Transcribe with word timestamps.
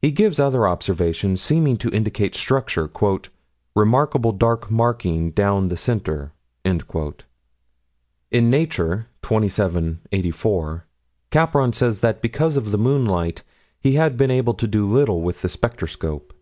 He 0.00 0.10
gives 0.10 0.40
other 0.40 0.66
observations 0.66 1.42
seeming 1.42 1.76
to 1.76 1.90
indicate 1.94 2.34
structure 2.34 2.90
"remarkable 3.76 4.32
dark 4.32 4.70
marking 4.70 5.32
down 5.32 5.68
the 5.68 5.76
center." 5.76 6.32
In 6.64 6.88
Nature, 8.48 9.08
27 9.20 10.00
84, 10.10 10.86
Capron 11.30 11.74
says 11.74 12.00
that 12.00 12.22
because 12.22 12.56
of 12.56 12.70
the 12.70 12.78
moonlight 12.78 13.42
he 13.78 13.96
had 13.96 14.16
been 14.16 14.30
able 14.30 14.54
to 14.54 14.66
do 14.66 14.90
little 14.90 15.20
with 15.20 15.42
the 15.42 15.48
spectroscope. 15.50 16.32